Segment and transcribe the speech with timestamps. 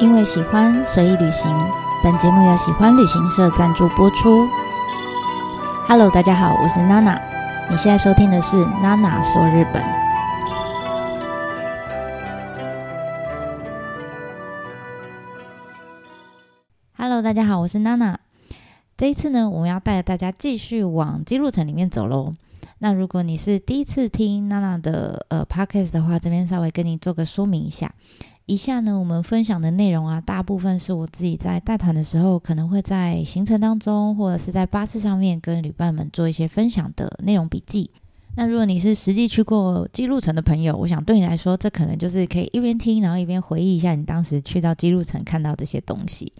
[0.00, 1.54] 因为喜欢，随意旅行。
[2.02, 4.48] 本节目由喜欢旅行社赞助播出。
[5.86, 7.20] Hello，大家好，我是娜娜。
[7.70, 9.84] 你现在收听的是娜娜说日本。
[16.96, 18.18] Hello，大家好，我是娜娜。
[18.96, 22.32] 这一次呢，我们要带着大家继续往姬路城里面走喽。
[22.78, 27.92] 那如果你是第一次听娜娜的呃 Podcast 的话，这边稍微跟你做个说明一下。
[28.50, 37.92] 以下呢，我们分享的内容啊，大部分是我自己在带团的时候，可能会在行程当中，或者是在巴士上面跟旅伴们做一些分享的内容笔记。
[38.36, 46.32] 那如果你是实际去过姬路城的朋友，我想对你来说，这可能就是可以一边听，然后一边回忆一下你当时去到姬路城看到这些东西。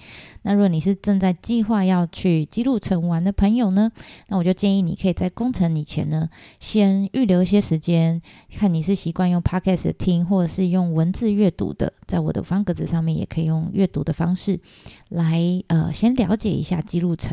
[0.43, 3.91] 那如果你是正在计划要去姬路城玩的朋友呢，
[4.29, 6.31] 那我就建议你可以在攻城以前呢，
[6.61, 8.23] 先预留一些时间，
[8.57, 14.59] 看你是习惯用 Podcast 听，或者是用文字阅读的，在我的方格子上面也可以用阅读的方式。
[15.11, 17.33] 来，呃，先了解一下姬路城。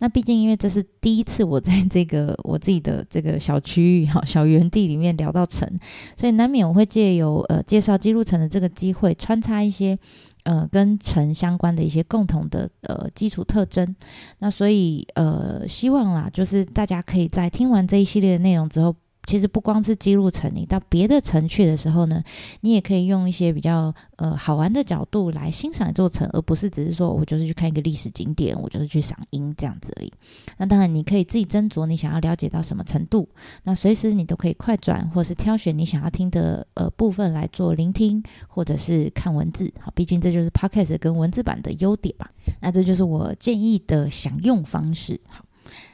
[0.00, 5.66] 那毕竟，因为这是第一次我在这个我自己的这个小区域哈小园地里面聊到城，
[6.14, 9.98] 所以难免我会借由呃介绍姬路城的这个机会，穿插一些
[10.44, 13.96] 呃跟城相关的一些共同的呃基础特征。
[14.40, 18.94] 那所以呃，希望啦，就是大家可以在听完这一系列的内容之后。
[19.28, 22.24] 其实不光是记录城，你到别的城去的时候呢，
[22.62, 30.10] 你也可以用一些比较呃好玩的角度来欣赏一座城，而不是只是说我就是去看一个历史景点，我就是去赏樱这样子而已。
[30.56, 33.28] 那当然，你可以自己斟酌你想要了解到什么程度，
[33.64, 39.70] 那随时你都可以快转或是挑选你想要听的呃部分来做聆听或者是看文字。
[39.78, 42.26] 好，毕竟这就是 Podcast 跟文字版的优点嘛。
[42.62, 45.20] 那这就是我建议的享用方式。
[45.28, 45.44] 好，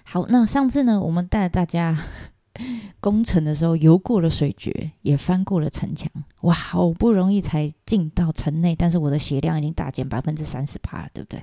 [0.04, 1.98] 好，那上次呢，我们带大家。
[3.00, 6.10] 攻城的时候游过了水堀，也翻过了城墙，
[6.42, 11.42] 哇，好不容易才进到城内，但是我的血量已经大减百分之三十趴了，对不对？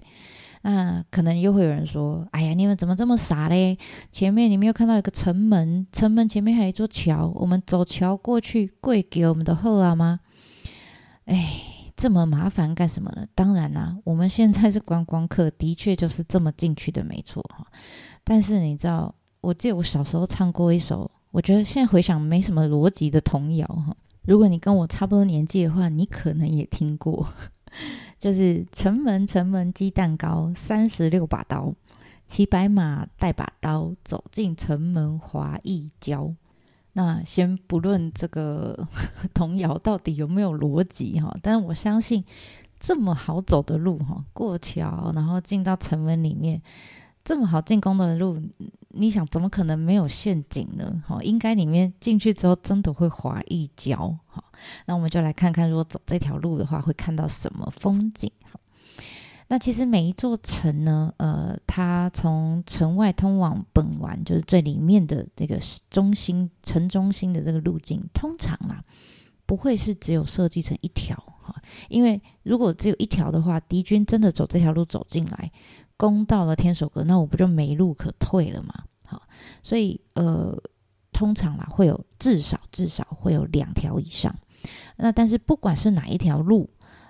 [0.64, 3.78] 那可能又会有人说：“哎呀，你们怎么这么傻嘞？
[4.12, 10.20] 前面你没有看到一个城门，城门前面还有一座桥，我们走桥过去，跪给我们的后啊吗？”
[11.26, 11.64] 哎，
[11.96, 13.26] 这么麻烦干什么呢？
[13.34, 17.66] 当然啦、我们现在是观光客，的确就是这么进去的，没错哈。
[18.24, 19.16] 但是你知道？
[19.42, 23.96] 我记得我小时候唱过一首，我觉得现在回想没什么逻辑的童谣哈。
[24.22, 27.28] 如果你跟我差不多年纪的话，你可能也听过，
[28.20, 31.74] 就是城门城门鸡蛋糕，三十六把刀，
[32.28, 36.32] 骑白马带把刀，走进城门滑一跤。
[36.94, 38.88] 那先不论这个
[39.34, 42.24] 童谣到底有没有逻辑哈，但是我相信
[42.80, 46.62] 这么好走的路哈，过桥然后进到城门里面。
[47.24, 48.42] 这么好进攻的路，
[48.94, 51.02] 你想怎么可能没有陷阱呢？
[51.06, 54.18] 好，应该里面进去之后真的会滑一跤。
[54.28, 54.44] 好，
[54.86, 58.32] 那我们就来看看，如果走这条路的话，会看到什么风景？
[58.52, 58.60] 好，
[59.48, 65.60] 那其实每一座城呢，呃，它从城外通往本丸，就是最里面的这个
[65.90, 68.84] 中心城中心的这个路径，通常啊，
[69.46, 71.16] 不会是只有设计成一条。
[71.44, 71.56] 哈，
[71.90, 75.52] 因为如果只有一条的话，敌军真的走这条路走进来。
[76.02, 78.74] 攻到了天守阁，那我不就没路可退了吗？
[79.06, 79.22] 好，
[79.62, 80.58] 所以呃，
[81.12, 84.36] 通常啦会有至少至少会有两条以上。
[84.98, 86.68] 那但是不管是哪一条路，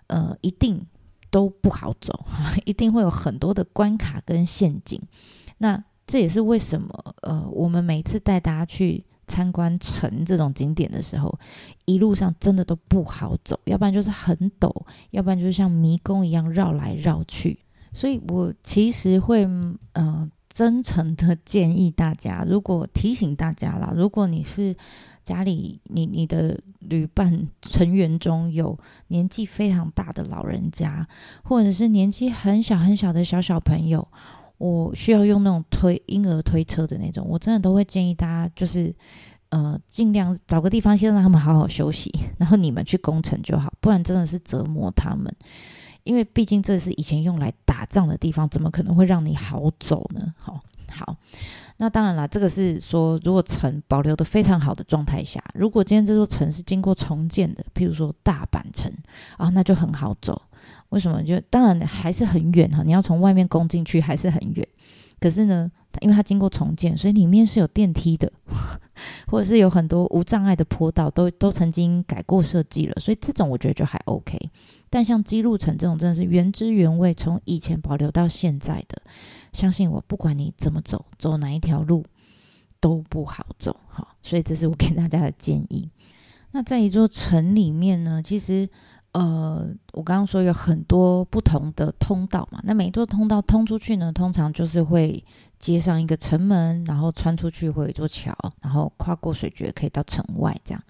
[0.07, 0.85] 呃，一定
[1.29, 2.25] 都不好走，
[2.65, 5.01] 一定会有很多的关卡跟陷阱。
[5.59, 11.33] 那这也是为什么呃，我们每次带大家去参观城这种景点的时候，
[11.85, 14.69] 一路上真的都不好走，要不然就是很陡，
[15.11, 17.57] 要不然就是像迷宫一样绕来绕去。
[17.93, 19.47] 所以，我其实会
[19.93, 24.75] 呃真诚的 建议大家，如果提醒大家啦，如果你是
[25.23, 31.07] 家里你你的旅伴成员中有年纪非常大的老人家，
[31.43, 34.07] 或者是年纪很小很小的小小朋友，
[34.57, 38.93] 我需要用那种推婴儿推车的那种，我真的都会建议大家，就是
[39.49, 45.33] 呃尽量找个地方先让他们好好休息，然后你们去攻城就好，不然真的是折磨他们。
[46.03, 50.33] 因为毕竟这是以前用来打仗的地方，怎么可能会让你好走呢？
[50.37, 50.59] 好，
[50.89, 51.15] 好，
[51.77, 58.91] 那当然了，这个是说，如果城保留得非常好的状态下，如果今天这座城是经过重建的，譬如说大阪城
[59.37, 60.41] 啊，那就很好走。
[60.89, 61.23] 为什么？
[61.23, 64.67] 就当然还是很远哈，你要从外面攻进去还是很远。
[65.19, 65.71] 可是呢，
[66.01, 68.31] 因为它经过重建，所以里面是有电梯的，
[69.27, 74.37] 或者是有很多无障碍的坡道，都都曾经改过设计了，所以这种我觉得就还 OK。
[74.91, 79.01] 但像基路城这种真的是原汁原味，从以前保留到现在的，
[79.53, 82.05] 相信我，不管你怎么走，走哪一条路
[82.81, 83.79] 都不好走。
[83.87, 85.89] 好，所以这是我给大家的建议。
[86.51, 88.67] 那在一座城里面呢，其实
[89.13, 95.23] 呃，我刚刚说有很多不同的通道嘛，那每一座通道通出去呢，通常就是会
[95.57, 100.83] 接上一个城门，然后穿出去会有一座桥，然后跨过水决可以到城外这样。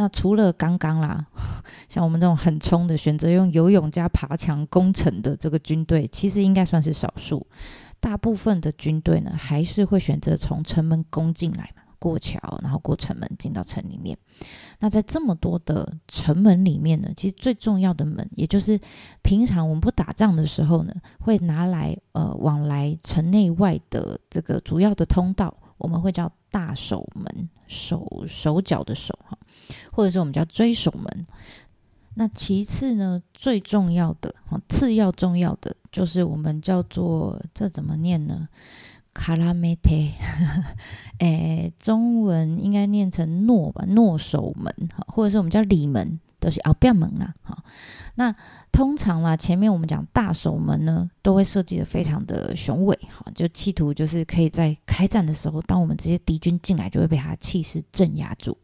[0.00, 1.26] 那除了刚刚啦，
[1.90, 7.46] 像我们这种很冲的，选择用游泳加爬墙攻城的这个军队，其实应该算是少数。
[8.00, 11.82] 大部分的军队呢，还是会选择从城门攻进来嘛。
[11.98, 14.16] 过桥，然后过城门进到城里面。
[14.78, 18.80] 那在这么多的城门里面呢，其实最重要的门，也就是
[19.20, 29.38] 平常我们不打仗的时候呢，会拿来呃往来城内外的这个主要的通道，我们会叫大守门，手手脚的手哈，
[29.92, 31.26] 或者是我们叫追守门。
[32.14, 38.48] 那其次呢，最重要的哈次要重要的就是我们叫做这怎么念呢？
[39.12, 39.90] 卡拉梅特，
[41.18, 47.56] 诶，中文应该念成诺吧，诺守门哈，或者是我们叫里门，都是后壁门啦哈。
[48.16, 48.34] 那
[48.72, 58.56] 通常啦，前面我们讲大守门呢，都会设计得非常的雄伟哈，就企图就是可以在开战的时候，当我们这些敌军进来，就会被他气势镇压住。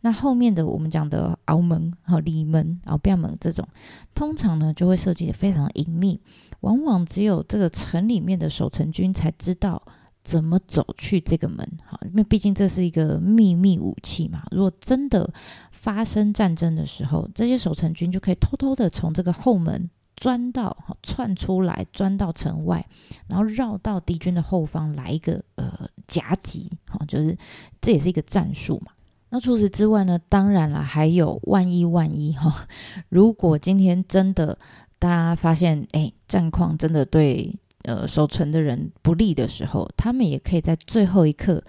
[0.00, 3.66] 那后面的我们讲的鳌门和里门、后壁门这种，
[4.14, 6.20] 通常呢就会设计得非常隐秘。
[6.60, 9.82] 往往只有这个城里面的守城军才知道
[10.28, 14.42] 怎么走去这个门，哈，因为毕竟这是一个秘密武器嘛。
[14.50, 15.32] 如果真的
[15.70, 22.86] 发生战争的时候，这些守城军就可以偷偷的从这个后门钻到，哈，窜出来，钻到城外，
[23.26, 27.34] 然后绕到敌军的后方来一个呃夹击，哈，就是
[27.80, 28.92] 这也是一个战术嘛。
[29.30, 32.68] 那除此之外呢，当然了，还有万一万一哈，
[33.08, 34.58] 如果今天真的。
[35.00, 41.62] 大家发现，哎，战况真的对呃守城的人不利的时候，他们也可以在最后一刻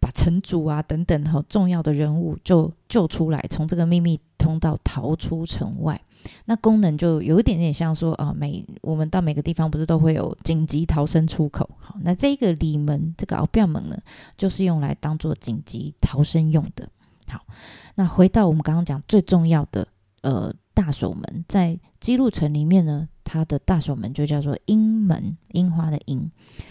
[0.00, 6.00] 把城主啊等等哈重要的人物就救出来，从这个秘密通道逃出城外。
[6.44, 11.68] 那功能就有一点点像说啊，每我们到每个地方不是都会有紧急逃生出口？
[11.78, 13.96] 好，那这个里门这个后壁门呢，
[14.36, 16.88] 就是用来当做紧急逃生用的。
[17.28, 17.40] 好，
[17.94, 19.86] 那回到我们刚刚讲最重要的
[20.22, 20.54] 呃。
[20.74, 26.30] 大守门在姬路城里面呢，它的大守门就叫做樱门，樱花的樱。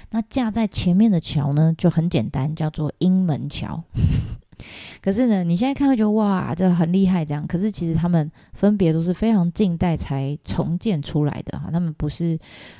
[0.09, 3.83] 那架在前面的桥呢，就很简单，叫做樱门桥。
[5.01, 7.45] 可是呢，你现在看会觉得哇，这很厉害这样。
[7.48, 12.38] 可是其实他们分别都是非常近代才重建出来的哈，他们不是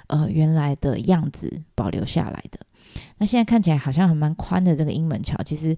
[0.08, 2.60] 呃原来的样子保留下来的。
[3.18, 5.76] 那现在看起来好像还蛮宽的这个樱门桥，其实。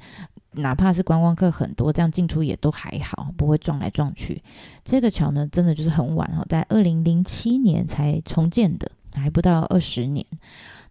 [0.55, 4.41] 哪怕是观光客很多，这样进出也都还好，不会撞来撞去。
[4.83, 10.25] 这个桥呢，真的就是很晚哈，在二零零七年才重建的，还不到二十年。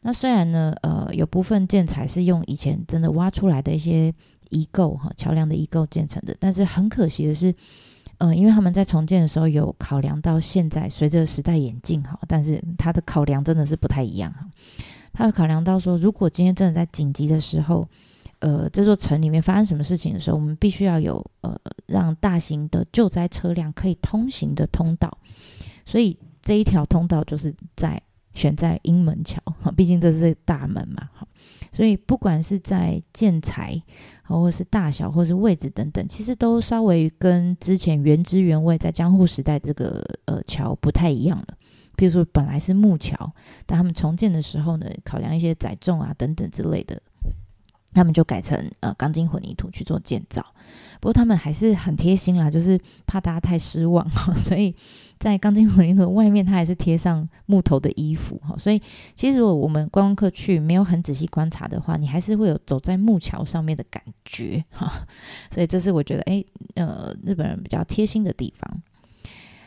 [0.01, 4.13] 那虽然呢，呃，有部分建材是用以前真的挖出来的一些
[4.51, 7.55] 遗构哈，桥梁的遗构建成的，但是很可惜的是，
[8.19, 14.47] 呃，因为他们在重建的时候有考量到现在随着时代演进哈，但是它的考量真的是不太一样哈。
[15.13, 17.89] 他有考量到说，如果今天真的在紧急的时候。
[18.43, 21.57] 呃，这座城里面发生什么事情的时候，我们必须要有呃，
[21.87, 25.17] 让大型的救灾车辆可以通行的通道。
[25.85, 28.03] 所以这一条通道就是在
[28.35, 29.41] 选在英门桥，
[29.77, 31.09] 毕竟这是大门嘛。
[31.71, 33.81] 所以不管是在建材，
[34.25, 41.47] 或者是大小，或是位置等等，其实都稍微跟之前原汁原味在江户时代这个呃桥不太一样了。
[41.95, 43.33] 比如说本来是木桥，
[43.67, 47.01] 但他们重建的时候呢，考量一些载重啊等等之类的。
[47.95, 50.45] 他们就改成呃钢筋混凝土去做建造，
[51.01, 54.75] 不过他们还是很贴心啦，就是怕大家太失望哈， 所以
[55.19, 58.57] 在钢筋混凝土外面，它还是贴上木头的衣服哈。
[58.57, 58.81] 所以
[59.15, 65.07] 其实如果我们观光客去没有很仔细观察的话，你还是会有走在木桥上面的感觉哈。
[65.53, 68.83] 所以这是我觉得诶，呃，日本人比较贴心的地方。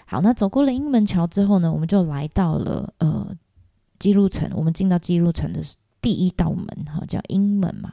[0.08, 3.36] 好，那走过了英门桥之后呢，我们就来到了呃
[4.00, 5.76] 记录城，我们进到记录城的时。
[6.06, 7.92] 第一道门哈叫阴门嘛，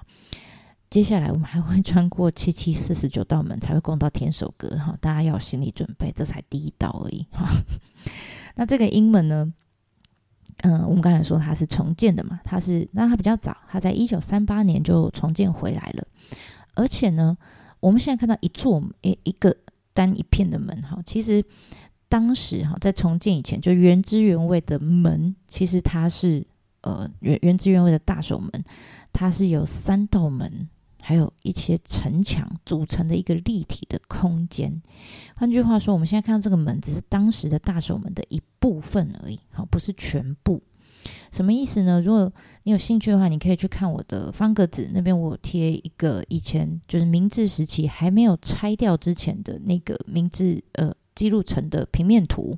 [0.90, 7.48] 接下来我们还会穿过七七四十九道门才会攻到天守阁哈，大家要有心理准备，这才第一道而已哈。
[8.54, 9.50] 那这个阴门呢，
[10.58, 16.06] 嗯、我们刚才说它是重建的嘛，它是那它比较早，它在一九三八年就重建回来了，
[16.74, 17.34] 而且呢，
[17.80, 19.56] 我们现在看到一座一一个
[19.94, 21.42] 单一片的门哈，其实
[22.10, 26.46] 当时哈在重建以前就原汁原味的门，其实它是。
[26.82, 28.50] 呃，原原汁原味的大守门，
[29.12, 30.68] 它是由三道门，
[31.00, 34.82] 还有一些城墙组成的一个立体的空间。
[35.36, 40.62] 换句话说，我们现在看到这个门，只是当时的大守门的一部分而已，好，不是全部。
[41.32, 42.00] 什么意思呢？
[42.00, 52.56] 如果你有兴趣的话，你可以去看我的方格子那边，我贴一个以前就是明治时期还没有拆掉之前的那个明治呃记录成的平面图。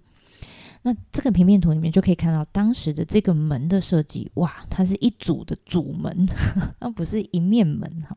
[0.86, 6.28] 那这个平面图里面就可以看到当时的这个门的设计，哇，它是一组的主门，
[6.78, 8.14] 那不是一面门哈。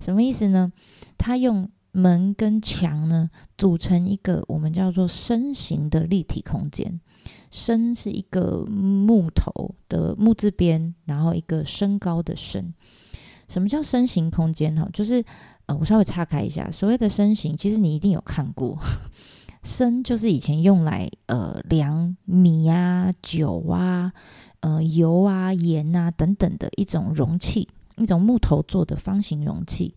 [0.00, 0.72] 什么意思呢？
[1.18, 3.28] 它用门跟墙呢
[3.58, 6.98] 组成一个我们叫做身形的立体空间。
[7.50, 12.72] 身是一个木头的木字边，然后一个身高的身。
[13.46, 14.74] 什么叫身形空间？
[14.74, 15.22] 哈，就是
[15.66, 18.78] 呃，我稍微岔开一下，所谓的身形，其实你一定有看过。
[19.62, 24.12] 升就是以前用来呃量米啊、酒啊、
[24.60, 29.94] 呃油啊、盐啊等等的一种容器，一种木头做的方形容器。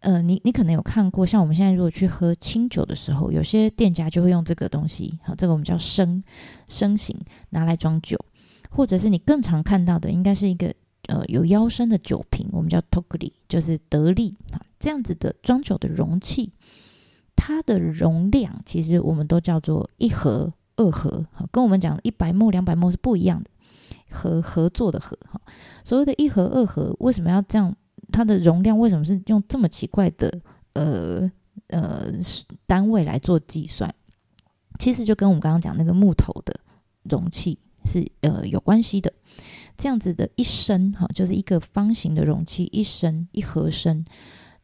[0.00, 6.22] 呃，你你可能有看过，像我们现在如果去喝清酒的时候，有些店家就会用这个东西，好，这个我们叫升
[6.68, 7.18] 升型
[7.50, 8.16] 拿来装酒，
[8.70, 10.72] 或者是你更常看到的，应该是一个
[11.08, 16.52] 呃有腰身的酒瓶，我们叫 tokuri，就是得力啊这样子的装酒的容器。
[17.40, 23.48] 它的容量其实我们都叫做一盒、二盒，跟我们讲一百 ml、两百 ml 是不一样的。
[24.10, 25.40] 合合作的合哈，
[25.84, 27.74] 所谓的一盒、二盒，为什么要这样？
[28.10, 30.40] 它的容量为什么是用这么奇怪的
[30.72, 31.30] 呃
[31.68, 32.10] 呃
[32.66, 33.94] 单位来做计算？
[34.78, 36.58] 其实就跟我们刚刚讲那个木头的
[37.02, 39.12] 容器是呃有关系的。
[39.76, 44.04] 这样子的一升哈，就是一个方形的容器，一升一合升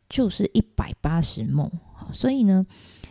[0.08, 1.70] 就是一百八十目
[2.12, 2.64] 所以呢，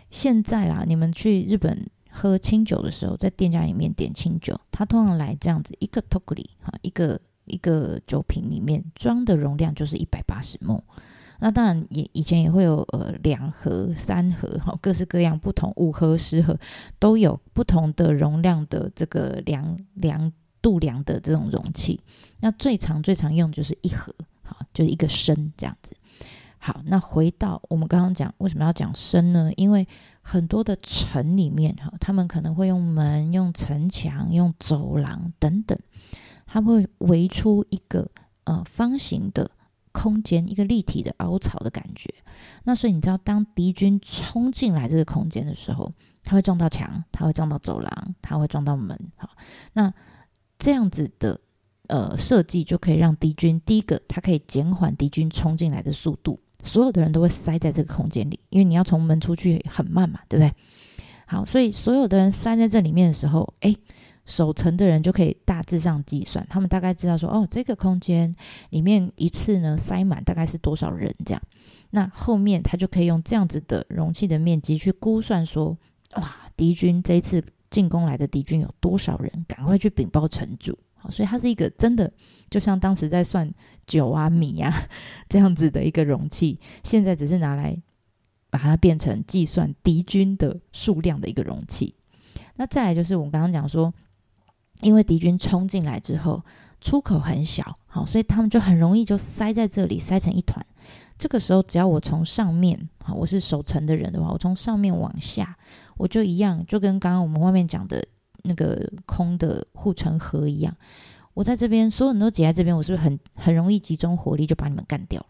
[0.09, 10.81] 现在啦，你们去日本喝清酒的时候，在店家里面点清酒，它通常来这样子一个 tokuri 哈，一个一个酒瓶里面装的容量就是一百八十 m。
[11.39, 16.57] 那当然也以前也会有呃两盒、三盒哈，各式各样不同五盒、十盒
[16.99, 20.31] 都有不同的容量的这个量量
[20.61, 21.99] 度量的这种容器。
[22.39, 25.93] 那最常最常用就是一盒，好，就是一个升这样子。
[26.65, 29.51] 好，那回到我们刚刚讲，为什么要讲升呢？
[29.57, 29.85] 因为
[30.21, 35.77] 很多的城里面哈，他们可能会用门、用城墙、用走廊等等，
[36.45, 38.09] 他会围出一个
[38.45, 39.51] 呃方形的
[39.91, 42.09] 空间，一个立体的凹槽的感觉。
[42.63, 45.91] 那所以你知道，当敌军冲进来这个空间的时候，
[46.23, 48.97] 他会撞到墙，他会撞到走廊，他会撞到门。
[49.17, 49.31] 好，
[49.73, 49.93] 那
[50.57, 51.41] 这样子的
[51.87, 56.39] 呃设计就可以让敌军第一个，它可以减缓敌军冲进来的速度。
[56.63, 60.51] 所有的人都会塞在这个空间里，因为你要从门出去很慢嘛，对不对？
[61.27, 63.77] 好，所以所有的人塞在这里面的时候，诶，
[64.25, 68.33] 守城的人就可以大致上计算，他们大概知道说，哦，这个空间
[68.69, 71.41] 里面一次呢塞满大概是多少人这样。
[71.89, 75.77] 那后面他就可以用这样子的容器的面积去估算说，
[76.15, 80.77] 哇，敌军这一次进攻来的敌军有多少人，赶快去禀报城主。
[80.95, 82.09] 好所以它是一个真的，
[82.49, 83.51] 就像当时在算
[83.85, 84.87] 酒啊、米啊
[85.27, 87.77] 这样子的一个容器，现在只是拿来
[88.49, 91.95] 把它变成计算敌军的数量的一个容器。
[92.55, 93.93] 那再来就是我们刚刚讲说，
[94.81, 96.43] 因为敌军冲进来之后，
[96.81, 100.65] 出口很小，好，所以他们就很容易就塞在这里，塞成一团。
[101.17, 105.57] 这个时候，只要我从上面，好，我是守城的人的话，我从上面往下，
[105.97, 108.03] 我就一样，就跟刚刚我们外面讲的。
[108.45, 110.75] 那个空的护城河一样，
[111.33, 115.25] 我在这边，所有人都挤在这边，我是不是很很容易集中火力就把你们干掉？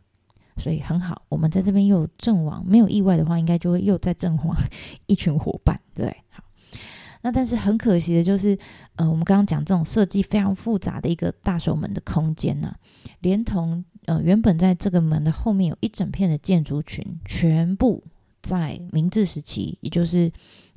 [0.57, 4.55] 所以很好，我们在这边又阵亡，没有意外的话，应该就会又在阵亡
[5.07, 6.43] 一群伙伴，对，好。
[7.22, 8.55] 那但是很可惜的就是，
[8.98, 12.75] 呃，我们刚刚讲这种设计非常复杂的一个大守门的空间呢、
[13.22, 18.03] 连同呃原本在这个门的后面有一整片的建筑群，全部
[18.41, 20.31] 在明治时期，也就是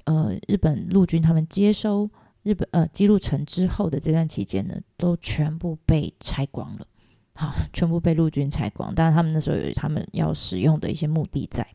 [0.05, 2.09] 呃日本陆军他们接收。
[2.47, 6.87] 日本呃，姬路城之后的这段期间呢，都全部被拆光了，
[7.35, 8.95] 好，全部被陆军拆光。
[8.95, 11.67] 但是，他们那时候有他们要使用的一些目的在。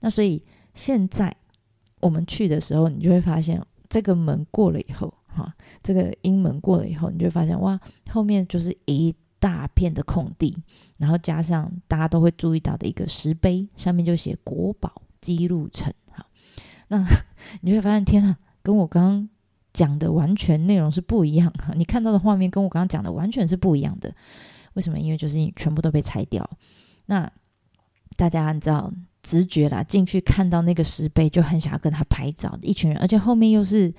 [0.00, 1.34] 那所以现在
[2.00, 5.50] 我们去的时候，你就会发现这个门过了以后， 哈，
[5.82, 7.80] 这个鹰门过了以后，你就会发现哇，
[8.10, 10.54] 后面就是一大片的空地，
[10.98, 15.90] 然后加上大家都会注意到的一个石碑，上面就写“国宝姬路城”。
[16.12, 16.26] 好，
[16.88, 17.02] 那
[17.62, 19.28] 你会发现，天啊，跟我刚刚。
[19.72, 24.12] 讲的完全内容是不一样， 你看到的画面跟我刚刚讲的完全是不一样的。
[24.74, 24.98] 为什么？
[24.98, 26.48] 因为就是全部都被拆掉。
[27.06, 27.30] 那
[28.16, 33.92] 大家按照直觉啦，进去看到那个石碑就很想要跟他拍照，一群人，而且后面又是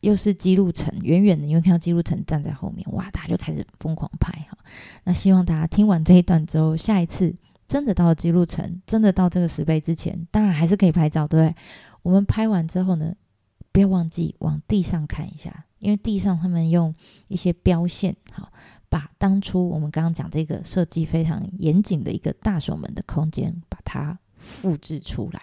[0.00, 4.56] 又是姬路城，远远的因为看到姬路城站在后面，哇，大家就开始疯狂拍哈。
[5.04, 7.34] 那希望大家听完这一段之后，下一次
[7.66, 11.56] 真的到了姬路城，真的到这个石碑之前，当然还是可以拍照，对不对？
[12.02, 13.14] 我们拍完之后呢，
[13.72, 16.94] 不要忘记往地上看一下，因为地上他们用
[17.28, 18.52] 一些标线，好，
[18.88, 25.40] 把当初我们刚刚讲这个设计非常严谨的一个大守门的空间，把它复制出来。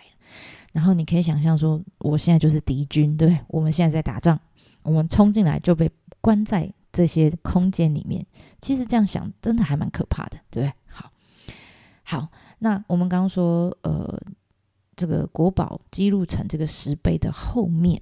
[0.73, 3.39] 然后你可以想象说，我现在就是敌军，对？
[3.47, 4.37] 我们现在在打仗，
[4.83, 5.89] 我们冲进来就被
[6.21, 8.23] 关在这些空间里面。
[8.61, 10.71] 其实这样想，真的还蛮可怕的，对？
[10.85, 11.11] 好，
[12.03, 12.27] 好，
[12.59, 14.21] 那我们刚刚说，呃，
[14.95, 17.99] 这个国宝姬路城这个石碑的后面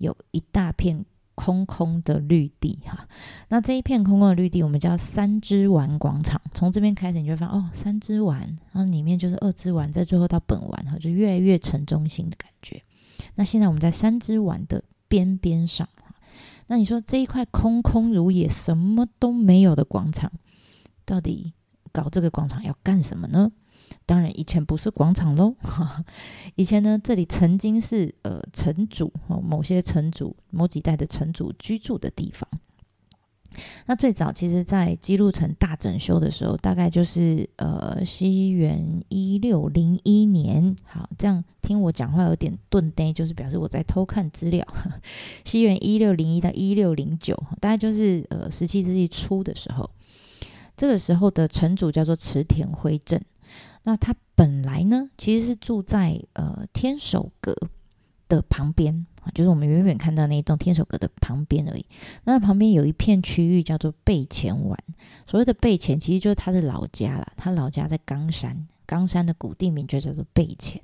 [0.00, 1.06] 有一大片。
[1.36, 3.08] 空空的绿地哈，
[3.48, 6.38] 那这一片空空的绿地，我们叫三之丸广场。
[6.52, 8.40] 从这边开始，你就发现哦，三之丸，
[8.72, 12.82] 然后里面就是二之丸，再最后到本丸哈，就越来越城中心的感觉。
[13.36, 15.88] 那现在我们在三之丸的边边上，
[16.66, 20.30] 那你说这一块空空如也、什么都没有的广场，
[21.06, 21.54] 到底
[21.90, 23.50] 搞这个广场要干什么呢？
[24.06, 25.54] 当然，以前不是广场喽。
[26.56, 32.48] 以前呢，这里曾经是呃城主哦，某些城主某几代的城主居住的地方。
[33.86, 40.76] 那最早其实，在基路城大整修的时候，大概就是呃西元一六零一年。
[40.84, 44.64] 好，这样听我讲话有点顿呆，就是表示我在偷看资料。
[45.44, 49.90] 西元一六零一到一六零九，大概就是呃十七世纪初的时候。
[50.76, 53.20] 这个时候的城主叫做池田辉政。
[53.82, 57.56] 那他本来呢，其实是住在呃天守阁
[58.28, 61.84] 的旁边啊，就是我们远远看到那一栋天守阁的旁边而已。
[62.24, 64.78] 那旁边有一片区域叫做备前湾，
[65.26, 70.80] 所谓的备前其实就是他的老家啦，他老家在冈山，冈山的古地名就叫做备前。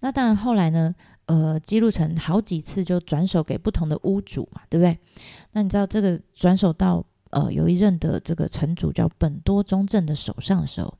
[0.00, 0.94] 那当然后来呢，
[1.26, 4.98] 呃，姬路城好几次就转手给不同的屋主嘛，对不对？
[5.52, 10.94] 那你知道这个转手到呃有一任的这个城主叫本多忠政的手上的时候。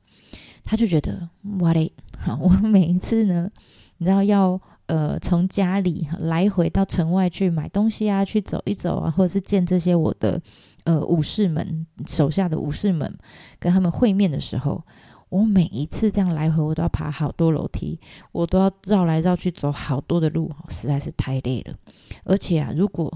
[0.65, 1.29] 他就觉得
[1.59, 3.49] 哇嘞，好，我每一次呢，
[3.97, 10.41] 你知道要呃从家里来回到城外去买东西啊，去走一走啊，或者是见这些我的
[10.83, 13.17] 呃武士们手下的武士们，
[13.59, 14.83] 跟他们会面的时候。
[15.29, 17.99] 我每一次这样来回，我都要爬好多楼梯，
[18.31, 21.75] 我都要绕来绕去走好多的路，实在是太累了。
[22.23, 23.11] 而且啊，如果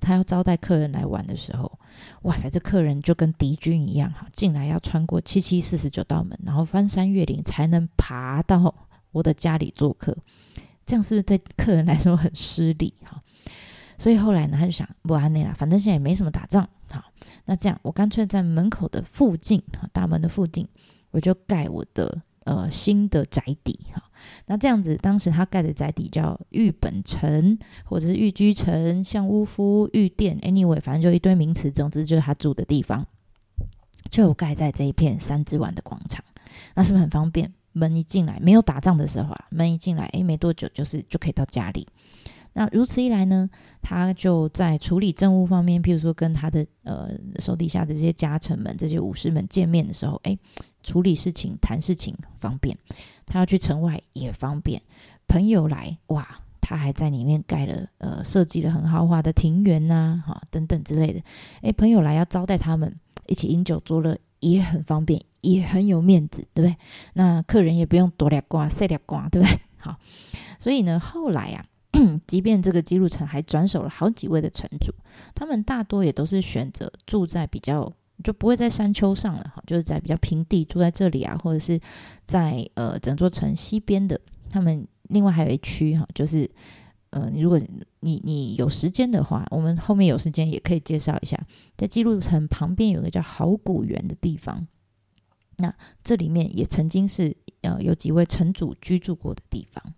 [0.00, 1.70] 他要招待客人来玩的时候，
[2.22, 8.74] 哇塞，这客人就跟敌军一样哈，进来要穿过七七四十九道门，然后翻山越岭才能爬到
[9.12, 10.16] 我的家里做客，
[10.86, 13.22] 这样是不是对客人来说很失礼哈？
[13.98, 17.04] 所以后来呢，他就想不安内了，反正现在也没什么打仗，好，
[17.44, 20.66] 那这样我干脆在门口的附近，大门的附近。
[21.12, 24.00] 我就盖我的呃新的宅邸哈，
[24.46, 33.06] 那这样子，当时他盖的宅邸叫御本城，或者是御居城、相屋夫、御殿，anyway，反正就一堆名词，总之就是他住的地方，
[34.10, 36.24] 就盖在这一片三之丸的广场，
[36.74, 37.52] 那是不是很方便？
[37.72, 41.86] 门一进来，没有打仗的时候啊，门一进来，诶，没多久就是就可以到家里。
[42.52, 43.48] 那如此一来呢，
[43.80, 50.36] 他就在处理政务方面，譬如说跟他的呃手底下的这些家臣们、这些武士们见面的时候，诶，
[50.82, 52.76] 处理事情、谈事情方便。
[53.26, 54.82] 他要去城外也方便。
[55.28, 61.20] 朋友来，哇，他还在里面盖了呃设计了很豪华的庭园呐、哈等等之类的。
[61.62, 62.94] 诶，朋友来要招待他们，
[63.26, 66.76] 一起饮酒作乐也很方便，也很有面子，对不对？
[67.14, 69.60] 那客人也不用多俩瓜、塞俩瓜，对不对？
[69.78, 69.96] 好，
[70.58, 71.64] 所以呢，后来、啊。
[72.24, 74.94] 即便这个姬路城还转手了好几位的城主，
[75.34, 81.80] 他们大多也都是选择住在比较就不会在山丘上了哈，就是在比较平地住在这里啊，或者是
[82.26, 84.20] 在呃整座城西边的。
[84.50, 86.50] 他们另外还有一区哈，就是
[87.10, 87.60] 呃，如果
[88.00, 91.40] 你你有时间的话，我们后面有时间也可以介绍一下，
[91.76, 94.66] 在记录城旁边有个叫好古园的地方，
[95.58, 99.94] 那这里面也曾经是呃有几位城主居住过的地方。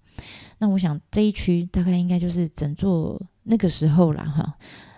[0.58, 4.54] 那我想这一区大概应该就是整座那个时候啦，哈，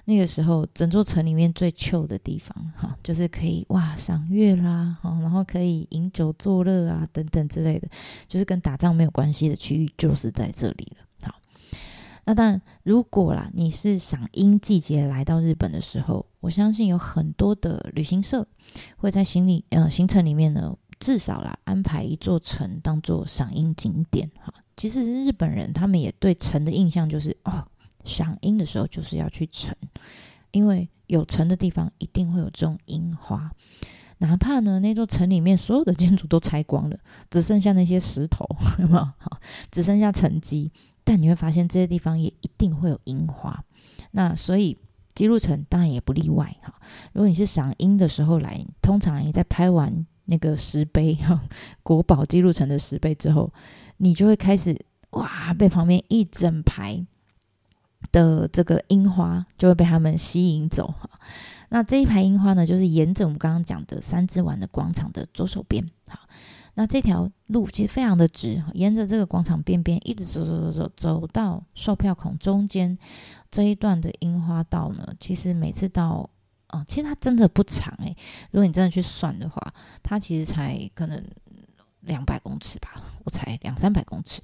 [0.07, 7.88] 那个时候整座城里面最 chill 的地方哈，就是可以哇赏月啦，哈，然后可以饮酒作乐啊等等之类的，
[8.29, 11.29] 就是跟打仗没有关系的区域就是在这里了。
[11.29, 11.35] 好，
[12.25, 18.47] 那当然如果啦你是赏樱季节来到日本的时候，我相信有很多的旅行社
[18.97, 24.53] 会在行李呃行程里面呢，至少啦安排一座城当做赏樱景点哈。
[24.77, 27.67] 其实日本人他们也对城的印象就是哦，
[28.05, 29.75] 赏樱的时候就是要去城，
[30.53, 33.51] 因为有城的地方一定会有这种樱花，
[34.19, 36.99] 哪怕呢那座城里面所有的建筑都拆光了，
[37.31, 38.47] 只剩下那些石头，
[38.79, 39.09] 有没有？
[39.71, 40.71] 只剩下沉积，
[41.03, 43.64] 但你会发现这些地方也一定会有樱花。
[44.12, 44.79] 那所以
[45.14, 46.75] 基路城当然也不例外哈。
[47.12, 51.43] 如果你是赏樱的时候来，通常你在拍完那个石碑哈，
[51.83, 53.53] 国宝姬路城的石碑之后。
[53.99, 54.77] 你就会开始
[55.11, 57.07] 哇，被旁边一整排
[58.12, 61.09] 的这个樱花就会被他们吸引走哈。
[61.69, 65.85] 那这一排樱花呢，就是沿着我们刚刚讲的三之丸的广场的左手边。
[66.09, 66.21] 好，
[66.75, 72.97] 那这条路其实非常的直，沿着这个广场边边一直走走走走，走到售票孔中间
[73.51, 76.29] 这一段的樱花道呢，其实每次到，
[76.69, 78.17] 哦，其实它真的不长诶，
[78.51, 81.23] 如果你真的去算的话，它其实才可能。
[82.07, 84.43] 两百公尺吧，我才两三百公尺。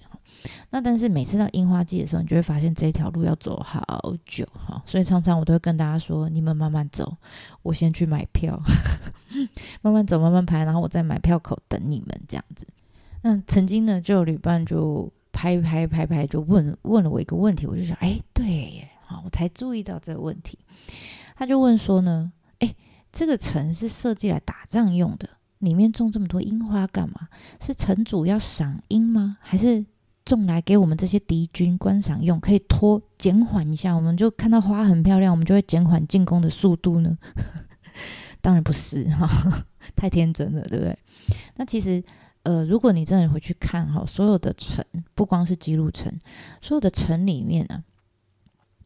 [0.70, 7.16] 那但是每次到樱花季的时候，你就会发现这条路要走好久哈，所以常常我都会跟大家说：你们慢慢走，
[7.62, 8.60] 我先去买票，
[9.82, 12.66] 慢慢走，慢慢排，然后我在买票口等你们这样子。
[13.22, 20.58] 那曾经呢，就旅伴就拍拍拍拍，就问问了我一个问题，我就想，哎，对耶，好，我才注意到这个问题。
[21.36, 22.74] 他就问说呢，哎，
[23.12, 25.28] 这个城是设计来打仗用的？
[25.58, 27.28] 里面种这么多樱花干嘛？
[27.60, 29.36] 是城主要赏樱吗？
[29.40, 29.84] 还是
[30.36, 32.40] 种来给我们这些敌军观赏用？
[32.40, 37.18] 可以拖减缓一下，我们就看到花很漂亮，我们就会减缓进攻的速度呢？
[38.40, 39.28] 当然不是哈，
[39.94, 40.98] 太天真了，对不对？
[41.56, 42.02] 那其实，
[42.44, 46.10] 呃，如果你真的回去看哈，所有的城，不光是姬路城，
[46.62, 47.84] 所有的城里面呢、啊。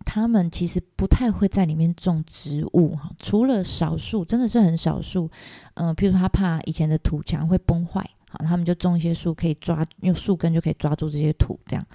[0.07, 5.31] 他们其实不太会在里面种植物哈，除了少数，真的是很少数。
[5.75, 11.59] 嗯、呃，譬如他怕以前的土墙会崩坏，好，他们就种一些树，可以抓用树根就可以抓住这些土。
[11.67, 11.87] 这样，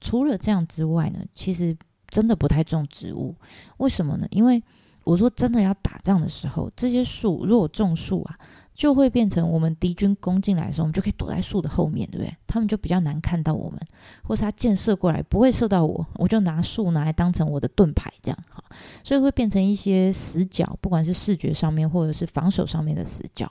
[0.00, 1.76] 除了这样之外呢，其实
[2.08, 3.34] 真的不太种植物。
[3.76, 4.26] 为什么呢？
[4.30, 4.62] 因为
[5.04, 8.38] 我说真的要打仗的时候，这些树如果种树啊。
[8.74, 12.36] 就会变成我们敌军攻进来的时候，我们就可以躲在树的后面，对不对？
[12.44, 13.78] 他们就比较难看到我们，
[14.24, 18.64] 或是他箭射过来不会射到我，我就拿树拿来当成我的盾牌，这样哈，
[19.04, 23.48] 所以会变成一些死角，不管是视觉上面或者是防守上面的死角。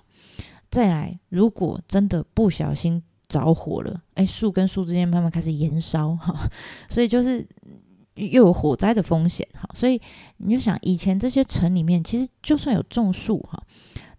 [0.73, 6.49] 再来，如果真的不小心着火了，哎，树跟树之间慢慢开始燃烧哈，
[6.89, 7.47] 所以就是
[8.15, 10.01] 又有火灾的风险哈，所以
[10.37, 13.61] 你就想以前这些城里面，其实就算有种树哈。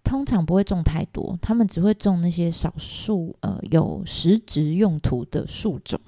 [0.04, 5.98] 通常不会种太多，他们只会种那些少数呃有实质用途的树种，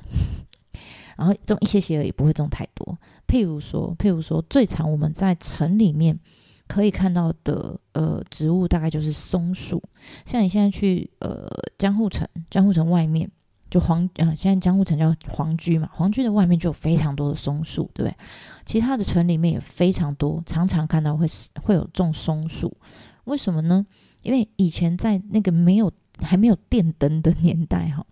[1.17, 2.97] 然后种一些些而已，不会种太多。
[3.27, 6.21] 譬如说，譬如说，最常我们在城里面
[6.67, 9.83] 可以看到的呃植物，大概就是松树。
[10.25, 11.49] 像你现在去呃
[11.79, 13.31] 江户城，江户城外面
[13.71, 18.17] 就皇呃现在江户城叫皇居嘛，皇居的外面就有非常多的松树，对不对？
[18.65, 21.27] 其他的城里面也非常多，常常看到会
[21.63, 22.77] 会有种松树。
[23.25, 23.87] 为什么呢？
[24.23, 28.05] 因为以前在那个没有还没有电灯的年代，哈，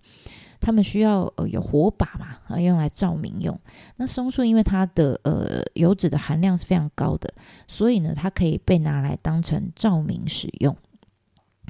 [0.64, 3.60] 他们需要呃有火把嘛，啊，用来照明用。
[3.96, 7.34] 那松树因为它的呃油脂的含量是非常高的，
[7.68, 10.74] 所以呢，它可以被拿来当成照明使用，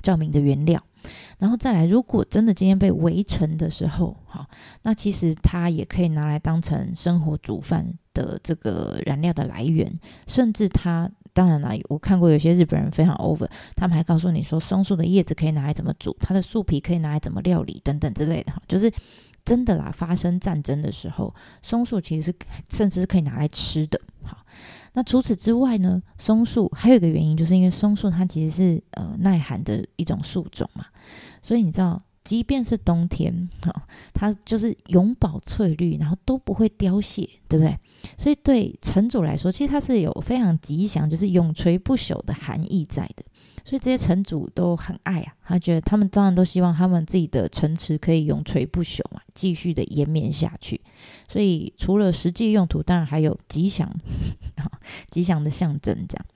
[0.00, 0.80] 照明的原料。
[1.38, 4.48] 然后再来，如果真的今天被围城的时候，哈，
[4.82, 11.10] 那其实它也可以拿来当成生火煮饭的这个燃料的来源，甚至它。
[11.34, 18.90] 当然啦，我看过有些日本人非常 over，他们还告诉你说，松树的叶子可以拿来怎么煮，它的树皮可以拿来怎么料理等等之类的哈，就是
[19.44, 19.90] 真的啦。
[19.92, 22.36] 发生战争的时候，松树其实是
[22.70, 24.00] 甚至是可以拿来吃的。
[24.22, 24.38] 好，
[24.92, 30.86] 那除此之外呢，松树还有一个原因，就是因为松树它其实是呃耐寒的一种树种嘛，
[31.42, 32.00] 所以你知道。
[32.24, 37.78] 即便是冬天，哈，它就是永葆翠绿，然后都不会凋谢，对不对？
[38.16, 43.22] 所以对城主来说，其实它是有非常吉祥，就是永垂不朽的含义在的。
[43.62, 50.80] 所以这些城主都很爱啊，他觉得他们当然都希望他们自己的城池可以永垂不朽嘛，继续的延绵下去。
[51.28, 53.90] 所以除了实际用途，当然还有吉祥，
[55.10, 56.26] 吉祥的象征这样。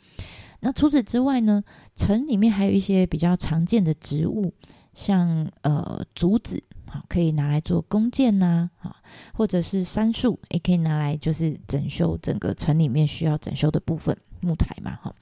[0.61, 1.62] 那除此之外呢，
[1.94, 4.53] 城里面还有一些比较常见的植物。
[4.98, 8.96] 像呃竹子，好，可以拿来做弓箭呐，啊，
[9.32, 15.14] 或者是杉树也可以拿来就是整修整个城里面需要整修的部分木材嘛，哈，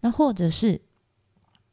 [0.00, 0.80] 那或者是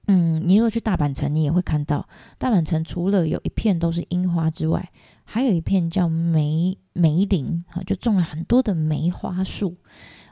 [0.08, 4.92] 嗯，你如果去大阪城，你也会看到大阪城除了有一片都是樱花之外，
[5.24, 9.78] 还有一片叫梅梅林，哈，就种了很多的梅花树。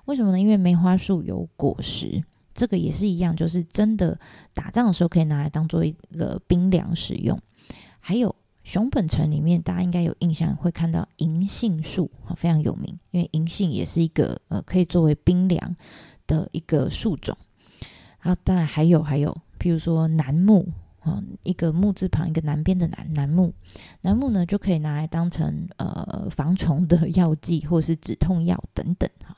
[0.04, 0.40] 为什么呢？
[0.42, 2.26] 因为梅花树有果实。
[2.56, 4.18] 这个也是一样，就是真的
[4.54, 7.38] 打仗的时候可以拿来当做一个兵粮使用。
[8.00, 15.76] 还有熊本城里面，大家应该有印象，会看到银杏树，非常有名，因为银杏也是一个呃可以作为兵粮
[16.26, 17.38] 的一个树种。
[18.22, 20.66] 然后当然还有还有，譬如说楠木
[21.02, 23.54] 啊，一个木字旁一个南边的南楠木，
[24.02, 29.36] 楠木呢就可以拿来当成呃防虫的药剂或是止痛药等等哈。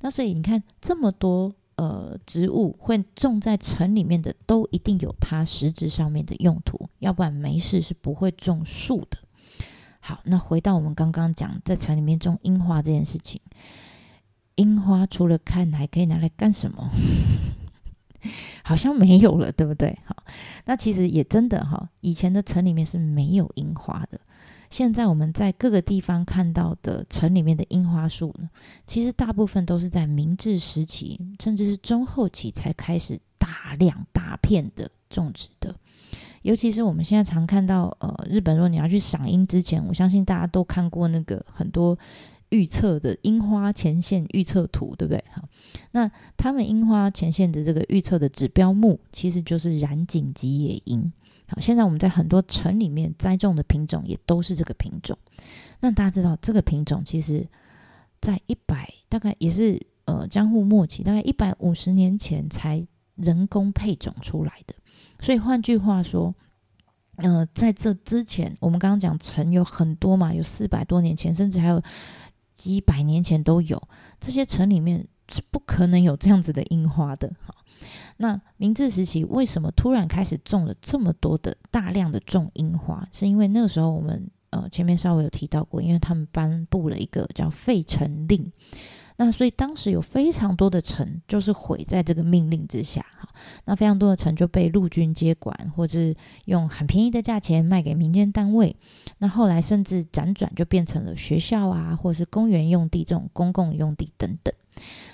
[0.00, 1.52] 那所以你看这么多。
[1.80, 9.16] 呃，植物会种在城里面的，都一定有它实质上面的用途，要不然没事是不会种树的。
[9.98, 13.40] 好，那回到我们刚刚讲在城里面种樱花这件事情，
[14.56, 16.90] 樱花除了看，还可以拿来干什么？
[18.62, 19.98] 好像没有了，对不对？
[20.04, 20.14] 好，
[20.66, 24.20] 那其实也真的哈，以前的城里面是没有樱花的。
[24.70, 28.48] 现在我们在各个地方看到的城里面的樱花树呢，
[28.86, 35.74] 其实大部分都是在明治时期，甚至是中后期才开始大量大片的种植的。
[36.42, 41.98] 尤其是我们现在常看到，呃，日本如果你要去赏樱之前，我相信大家都看过那个很多
[42.48, 45.22] 预测的樱花前线预测图，对不对？
[45.32, 45.46] 好，
[45.90, 51.12] 那他们樱花前线的这个预测的指标木，其实就是染井吉野樱。
[51.50, 55.18] 好，现在我们在很多城里面栽种的品种也都是这个品种。
[55.80, 57.46] 那大家知道，这个品种其实，
[58.20, 62.86] 在一百大概也是呃江户末期，大概一百五十年前才
[63.16, 64.74] 人工配种出来的。
[65.20, 66.34] 所以换句话说，
[67.16, 71.82] 呃，在这之前，我们刚刚讲城有很多嘛，有四百多年前，甚至还有
[72.52, 73.82] 几百年前都有。
[74.20, 77.28] 这些城里面是不可能有这样子的樱花的。
[77.46, 77.54] 哈，
[78.16, 83.08] 那明治时期为什么突然开始种了这么多的大量的种樱花？
[83.12, 88.50] 是因为那个时候我们呃前面稍微有提到过，因为他们颁布了一个叫废城令。
[89.16, 93.28] 那所以当时有非常多的城就是毁在这个命令之下哈，
[93.66, 96.16] 那非常多的城就被陆军接管，或是
[96.46, 98.74] 用很便宜的价钱卖给民间单位。
[99.18, 104.54] 那后来甚至辗转就变成了学校啊，或者是公园用地这种公共用地等等。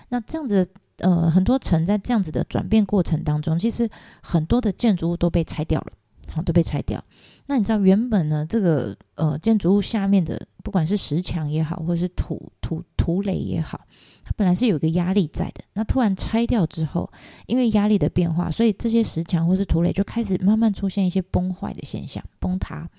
[0.08, 3.88] 那这样子呃，很多城在这样子的转变过程当中，其实
[4.22, 5.92] 很多的建筑物都被拆掉了。
[6.28, 7.02] 好，都被拆掉。
[7.46, 13.80] 那你知道原本呢，这个呃建筑物下面的，不管是石墙也好，或者是土土土垒也好，
[14.24, 15.62] 它本来是有一个压力在的。
[15.74, 17.08] 那突然拆掉之后，
[17.46, 22.90] 因为压力的变化，所以这些石墙或是土垒就开始慢慢出现一些崩坏的现象，崩塌。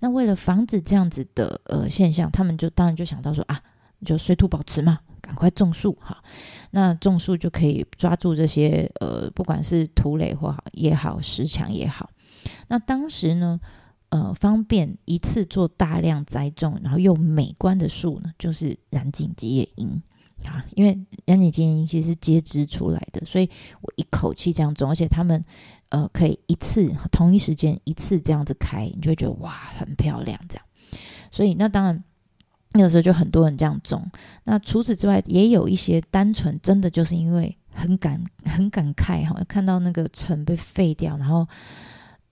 [0.00, 3.62] 那为了防止这样子的呃现象，他们就当然就想到说啊，
[4.04, 6.22] 就水土保持嘛，赶快种树哈。
[6.72, 12.10] 那种树就可以抓住这些呃，不管是土垒或好也好，石墙也好。
[12.68, 13.58] 那当时呢，
[14.08, 20.02] 呃，方便一次做大量栽种，然后又美观的树呢，就是染井吉野樱
[20.44, 20.66] 啊。
[20.74, 23.48] 因为染井吉野樱其实是接枝出来的，所以
[23.80, 25.42] 我一口气这样种，而且他们
[25.90, 30.66] 呃可以一次同一时间一次这样子开，你就会觉得哇，很漂亮这样。
[31.30, 32.04] 所以那当然
[32.74, 34.08] 那个时候就很多人这样种。
[34.44, 41.48] 那除此之外，也有一些单纯真的就是因为很感很感慨哈，看到那个城被废掉，然后。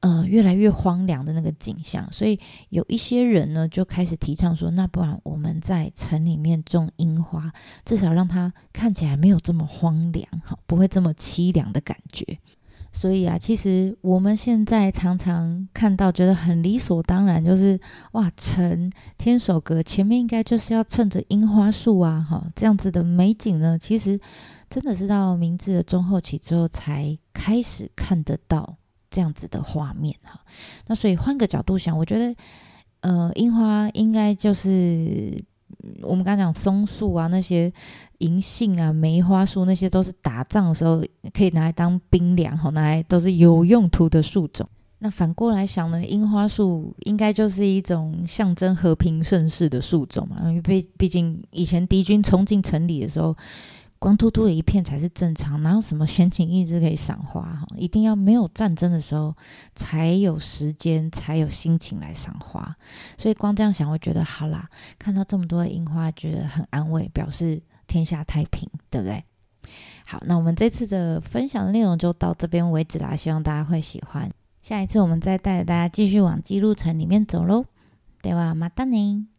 [0.04, 2.36] 呃，越来越荒凉的那个景象，所以
[2.70, 7.52] 有一些人呢就开始提倡说，那不然我们在城里面种樱花，
[7.84, 12.26] 至少让它看起来没有这么荒凉，哈，不会这么凄凉的感觉。
[12.92, 17.80] 所以啊，其实我们现在常常看到，觉得很理所当然，就是
[18.12, 24.20] 哇，成天守阁前面应该就是要衬着樱花树啊，哈，这样子的美景呢，其实
[24.70, 28.76] 真的是到明治的中后期之后才开始看得到。
[29.14, 30.40] 这样子的画面哈，
[30.86, 32.34] 那所以换个角度想，我觉得，
[33.00, 35.44] 呃，樱花应该就是
[36.02, 37.72] 我们刚讲松树啊，那些
[38.18, 44.68] 银杏啊、梅花树，那些都是打仗的时候可以拿来当兵粮哈，拿来都是有用途的树种。
[44.98, 53.36] 那反过来想呢，樱花树应该就是一种象征和平盛世的树种嘛，因为毕毕竟以前敌军冲进城里的时候。
[54.01, 57.67] 光秃秃的一片才是正常，哪有什么闲情逸致可以赏花哈？
[57.75, 59.35] 一定要没有战争的时候
[59.75, 62.75] 才有时间，才有心情来赏花。
[63.17, 69.23] 所以光这样想，会觉得好啦，看到这么多的樱花，觉得很安慰，表示天下太平，对不对？
[70.05, 74.31] 好，那我们这次的分享的内容就到这边为止啦，希望大家会喜欢。
[74.61, 77.65] 下一次我们再带着大家继续往姬路城里面走喽。
[78.21, 79.30] ではまたね。